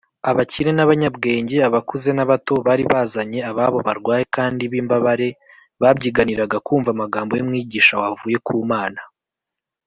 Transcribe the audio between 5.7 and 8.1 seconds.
babyiganiraga kumva amagambo y’umwigisha